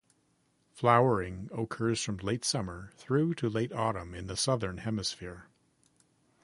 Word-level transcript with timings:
Flowering 0.71 1.47
occurs 1.55 2.01
from 2.01 2.17
late 2.17 2.43
summer 2.43 2.89
through 2.95 3.35
to 3.35 3.47
late 3.47 3.71
autumn 3.71 4.15
in 4.15 4.25
the 4.25 4.35
southern 4.35 4.79
hemisphere. 4.79 5.45